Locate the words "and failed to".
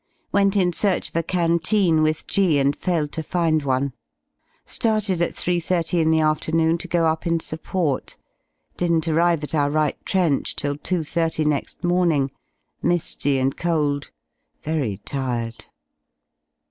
2.57-3.21